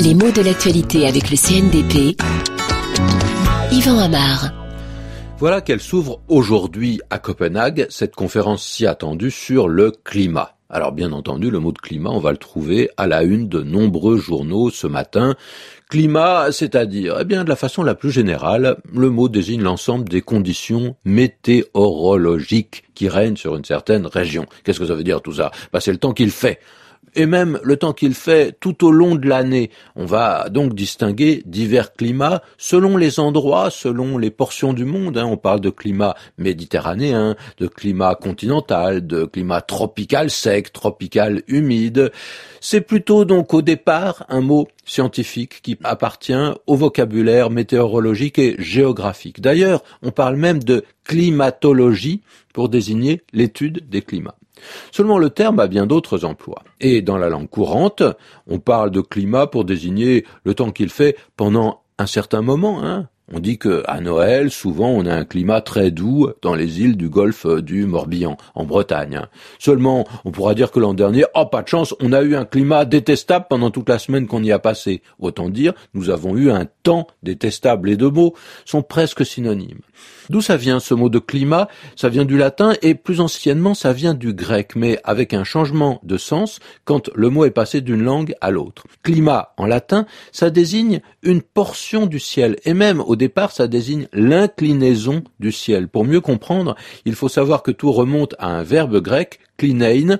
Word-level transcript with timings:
Les 0.00 0.14
mots 0.14 0.30
de 0.30 0.42
l'actualité 0.42 1.06
avec 1.06 1.30
le 1.30 1.36
CNDP. 1.36 2.16
Yvan 3.72 3.98
Amar. 3.98 4.52
Voilà 5.38 5.60
qu'elle 5.60 5.80
s'ouvre 5.80 6.20
aujourd'hui 6.28 7.00
à 7.10 7.18
Copenhague, 7.18 7.86
cette 7.88 8.14
conférence 8.14 8.66
si 8.66 8.86
attendue 8.86 9.30
sur 9.30 9.68
le 9.68 9.92
climat. 9.92 10.56
Alors 10.68 10.92
bien 10.92 11.12
entendu, 11.12 11.50
le 11.50 11.58
mot 11.58 11.72
de 11.72 11.78
climat, 11.78 12.10
on 12.10 12.18
va 12.18 12.32
le 12.32 12.36
trouver 12.36 12.90
à 12.96 13.06
la 13.06 13.22
une 13.22 13.48
de 13.48 13.62
nombreux 13.62 14.16
journaux 14.16 14.70
ce 14.70 14.86
matin. 14.86 15.34
Climat, 15.90 16.50
c'est-à-dire, 16.50 17.16
eh 17.20 17.24
bien, 17.24 17.44
de 17.44 17.48
la 17.48 17.56
façon 17.56 17.82
la 17.82 17.94
plus 17.94 18.10
générale, 18.10 18.76
le 18.92 19.10
mot 19.10 19.28
désigne 19.28 19.62
l'ensemble 19.62 20.08
des 20.08 20.22
conditions 20.22 20.96
météorologiques 21.04 22.84
qui 22.94 23.08
règnent 23.08 23.36
sur 23.36 23.54
une 23.56 23.64
certaine 23.64 24.06
région. 24.06 24.46
Qu'est-ce 24.64 24.80
que 24.80 24.86
ça 24.86 24.94
veut 24.94 25.04
dire 25.04 25.22
tout 25.22 25.34
ça? 25.34 25.50
Bah, 25.72 25.80
C'est 25.80 25.92
le 25.92 25.98
temps 25.98 26.12
qu'il 26.12 26.30
fait 26.30 26.58
et 27.14 27.26
même 27.26 27.58
le 27.62 27.76
temps 27.76 27.92
qu'il 27.92 28.14
fait 28.14 28.56
tout 28.58 28.84
au 28.84 28.90
long 28.90 29.14
de 29.14 29.28
l'année. 29.28 29.70
On 29.96 30.06
va 30.06 30.48
donc 30.48 30.74
distinguer 30.74 31.42
divers 31.46 31.92
climats 31.92 32.42
selon 32.58 32.96
les 32.96 33.20
endroits, 33.20 33.70
selon 33.70 34.18
les 34.18 34.30
portions 34.30 34.72
du 34.72 34.84
monde. 34.84 35.18
Hein. 35.18 35.26
On 35.26 35.36
parle 35.36 35.60
de 35.60 35.70
climat 35.70 36.14
méditerranéen, 36.38 37.36
de 37.58 37.66
climat 37.66 38.14
continental, 38.14 39.06
de 39.06 39.24
climat 39.24 39.60
tropical 39.60 40.30
sec, 40.30 40.72
tropical 40.72 41.42
humide. 41.48 42.12
C'est 42.64 42.80
plutôt 42.80 43.24
donc 43.24 43.54
au 43.54 43.60
départ 43.60 44.24
un 44.28 44.40
mot 44.40 44.68
scientifique 44.84 45.62
qui 45.62 45.76
appartient 45.82 46.32
au 46.68 46.76
vocabulaire 46.76 47.50
météorologique 47.50 48.38
et 48.38 48.54
géographique. 48.60 49.40
D'ailleurs, 49.40 49.82
on 50.00 50.12
parle 50.12 50.36
même 50.36 50.62
de 50.62 50.84
climatologie 51.02 52.22
pour 52.54 52.68
désigner 52.68 53.22
l'étude 53.32 53.88
des 53.90 54.00
climats. 54.00 54.36
Seulement 54.92 55.18
le 55.18 55.30
terme 55.30 55.58
a 55.58 55.66
bien 55.66 55.86
d'autres 55.86 56.24
emplois. 56.24 56.62
Et 56.80 57.02
dans 57.02 57.18
la 57.18 57.28
langue 57.28 57.50
courante, 57.50 58.04
on 58.46 58.60
parle 58.60 58.92
de 58.92 59.00
climat 59.00 59.48
pour 59.48 59.64
désigner 59.64 60.24
le 60.44 60.54
temps 60.54 60.70
qu'il 60.70 60.90
fait 60.90 61.16
pendant 61.36 61.82
un 61.98 62.06
certain 62.06 62.42
moment, 62.42 62.84
hein. 62.84 63.08
On 63.30 63.40
dit 63.40 63.58
que 63.58 63.82
à 63.86 64.00
Noël, 64.00 64.50
souvent, 64.50 64.88
on 64.88 65.06
a 65.06 65.14
un 65.14 65.24
climat 65.24 65.60
très 65.60 65.90
doux 65.90 66.30
dans 66.42 66.54
les 66.54 66.80
îles 66.80 66.96
du 66.96 67.08
golfe 67.08 67.46
du 67.46 67.86
Morbihan, 67.86 68.36
en 68.54 68.64
Bretagne. 68.64 69.20
Seulement, 69.58 70.06
on 70.24 70.32
pourra 70.32 70.54
dire 70.54 70.70
que 70.70 70.80
l'an 70.80 70.94
dernier, 70.94 71.24
oh 71.34 71.46
pas 71.46 71.62
de 71.62 71.68
chance, 71.68 71.94
on 72.00 72.12
a 72.12 72.22
eu 72.22 72.34
un 72.34 72.44
climat 72.44 72.84
détestable 72.84 73.46
pendant 73.48 73.70
toute 73.70 73.88
la 73.88 73.98
semaine 73.98 74.26
qu'on 74.26 74.42
y 74.42 74.52
a 74.52 74.58
passé. 74.58 75.02
Autant 75.18 75.48
dire, 75.48 75.72
nous 75.94 76.10
avons 76.10 76.36
eu 76.36 76.50
un 76.50 76.66
temps 76.82 77.06
détestable. 77.22 77.88
Les 77.88 77.96
deux 77.96 78.10
mots 78.10 78.34
sont 78.64 78.82
presque 78.82 79.24
synonymes. 79.24 79.80
D'où 80.30 80.40
ça 80.40 80.56
vient 80.56 80.80
ce 80.80 80.94
mot 80.94 81.08
de 81.08 81.18
climat? 81.18 81.68
Ça 81.96 82.08
vient 82.08 82.24
du 82.24 82.36
latin 82.36 82.72
et 82.82 82.94
plus 82.94 83.20
anciennement 83.20 83.74
ça 83.74 83.92
vient 83.92 84.14
du 84.14 84.32
grec, 84.32 84.72
mais 84.76 84.98
avec 85.04 85.34
un 85.34 85.44
changement 85.44 86.00
de 86.02 86.16
sens 86.16 86.60
quand 86.84 87.10
le 87.14 87.30
mot 87.30 87.44
est 87.44 87.50
passé 87.50 87.80
d'une 87.80 88.02
langue 88.02 88.34
à 88.40 88.50
l'autre. 88.50 88.84
Climat 89.02 89.52
en 89.56 89.66
latin, 89.66 90.06
ça 90.32 90.50
désigne 90.50 91.00
une 91.22 91.42
portion 91.42 92.06
du 92.06 92.18
ciel 92.18 92.56
et 92.64 92.74
même 92.74 93.00
au 93.12 93.16
départ 93.16 93.52
ça 93.52 93.68
désigne 93.68 94.08
l'inclinaison 94.14 95.22
du 95.38 95.52
ciel. 95.52 95.86
Pour 95.88 96.06
mieux 96.06 96.22
comprendre, 96.22 96.76
il 97.04 97.14
faut 97.14 97.28
savoir 97.28 97.62
que 97.62 97.70
tout 97.70 97.92
remonte 97.92 98.34
à 98.38 98.46
un 98.46 98.62
verbe 98.62 99.02
grec 99.02 99.38
clinein, 99.62 100.18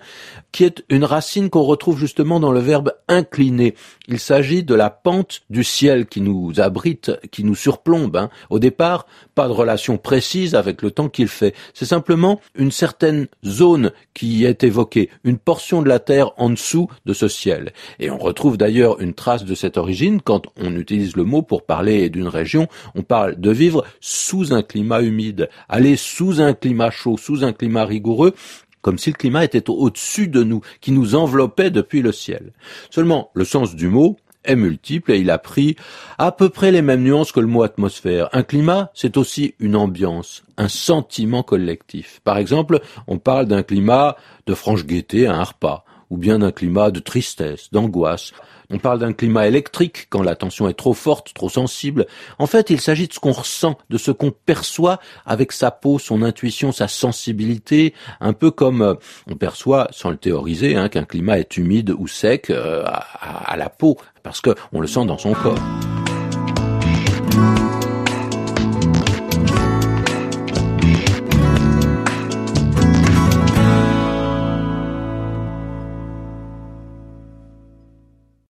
qui 0.52 0.62
est 0.62 0.84
une 0.88 1.02
racine 1.02 1.50
qu'on 1.50 1.62
retrouve 1.62 1.98
justement 1.98 2.38
dans 2.38 2.52
le 2.52 2.60
verbe 2.60 2.92
incliner. 3.08 3.74
Il 4.06 4.20
s'agit 4.20 4.62
de 4.62 4.74
la 4.74 4.88
pente 4.88 5.40
du 5.50 5.64
ciel 5.64 6.06
qui 6.06 6.20
nous 6.20 6.60
abrite, 6.60 7.10
qui 7.32 7.42
nous 7.42 7.56
surplombe. 7.56 8.16
Hein. 8.16 8.30
Au 8.50 8.60
départ, 8.60 9.06
pas 9.34 9.48
de 9.48 9.52
relation 9.52 9.96
précise 9.96 10.54
avec 10.54 10.80
le 10.82 10.92
temps 10.92 11.08
qu'il 11.08 11.26
fait. 11.26 11.54
C'est 11.74 11.86
simplement 11.86 12.40
une 12.54 12.70
certaine 12.70 13.26
zone 13.44 13.90
qui 14.14 14.44
est 14.44 14.62
évoquée, 14.62 15.10
une 15.24 15.38
portion 15.38 15.82
de 15.82 15.88
la 15.88 15.98
terre 15.98 16.30
en 16.36 16.50
dessous 16.50 16.88
de 17.04 17.12
ce 17.12 17.26
ciel. 17.26 17.72
Et 17.98 18.10
on 18.10 18.18
retrouve 18.18 18.56
d'ailleurs 18.56 19.00
une 19.00 19.14
trace 19.14 19.44
de 19.44 19.56
cette 19.56 19.76
origine 19.76 20.20
quand 20.20 20.46
on 20.56 20.76
utilise 20.76 21.16
le 21.16 21.24
mot 21.24 21.42
pour 21.42 21.64
parler 21.64 22.10
d'une 22.10 22.28
région. 22.28 22.68
On 22.94 23.02
parle 23.02 23.40
de 23.40 23.50
vivre 23.50 23.84
sous 24.00 24.52
un 24.52 24.62
climat 24.62 25.02
humide, 25.02 25.48
aller 25.68 25.96
sous 25.96 26.40
un 26.40 26.52
climat 26.52 26.90
chaud, 26.90 27.16
sous 27.16 27.42
un 27.42 27.52
climat 27.52 27.84
rigoureux 27.84 28.34
comme 28.82 28.98
si 28.98 29.10
le 29.10 29.16
climat 29.16 29.44
était 29.44 29.70
au-dessus 29.70 30.28
de 30.28 30.42
nous, 30.42 30.60
qui 30.80 30.92
nous 30.92 31.14
enveloppait 31.14 31.70
depuis 31.70 32.02
le 32.02 32.12
ciel. 32.12 32.52
Seulement, 32.90 33.30
le 33.34 33.44
sens 33.44 33.74
du 33.74 33.88
mot 33.88 34.18
est 34.44 34.56
multiple 34.56 35.12
et 35.12 35.18
il 35.18 35.30
a 35.30 35.38
pris 35.38 35.76
à 36.18 36.32
peu 36.32 36.48
près 36.48 36.72
les 36.72 36.82
mêmes 36.82 37.02
nuances 37.02 37.32
que 37.32 37.40
le 37.40 37.46
mot 37.46 37.62
atmosphère. 37.62 38.28
Un 38.32 38.42
climat, 38.42 38.90
c'est 38.94 39.16
aussi 39.16 39.54
une 39.60 39.76
ambiance, 39.76 40.42
un 40.56 40.68
sentiment 40.68 41.42
collectif. 41.42 42.20
Par 42.24 42.38
exemple, 42.38 42.80
on 43.06 43.18
parle 43.18 43.46
d'un 43.46 43.62
climat 43.62 44.16
de 44.46 44.54
franche 44.54 44.84
gaieté 44.84 45.26
à 45.26 45.34
un 45.34 45.44
repas, 45.44 45.84
ou 46.12 46.18
bien 46.18 46.40
d'un 46.40 46.52
climat 46.52 46.90
de 46.90 47.00
tristesse, 47.00 47.70
d'angoisse. 47.72 48.32
On 48.68 48.76
parle 48.78 48.98
d'un 48.98 49.14
climat 49.14 49.48
électrique 49.48 50.08
quand 50.10 50.22
la 50.22 50.36
tension 50.36 50.68
est 50.68 50.74
trop 50.74 50.92
forte, 50.92 51.32
trop 51.32 51.48
sensible. 51.48 52.06
En 52.38 52.46
fait, 52.46 52.68
il 52.68 52.82
s'agit 52.82 53.08
de 53.08 53.14
ce 53.14 53.18
qu'on 53.18 53.32
ressent, 53.32 53.78
de 53.88 53.96
ce 53.96 54.10
qu'on 54.10 54.30
perçoit 54.30 55.00
avec 55.24 55.52
sa 55.52 55.70
peau, 55.70 55.98
son 55.98 56.20
intuition, 56.22 56.70
sa 56.70 56.86
sensibilité, 56.86 57.94
un 58.20 58.34
peu 58.34 58.50
comme 58.50 58.82
euh, 58.82 58.94
on 59.26 59.36
perçoit, 59.36 59.88
sans 59.90 60.10
le 60.10 60.18
théoriser, 60.18 60.76
hein, 60.76 60.90
qu'un 60.90 61.04
climat 61.04 61.38
est 61.38 61.56
humide 61.56 61.94
ou 61.98 62.06
sec 62.06 62.50
euh, 62.50 62.84
à, 62.84 63.50
à 63.50 63.56
la 63.56 63.70
peau, 63.70 63.96
parce 64.22 64.42
qu'on 64.42 64.80
le 64.80 64.86
sent 64.86 65.06
dans 65.06 65.18
son 65.18 65.32
corps. 65.32 65.58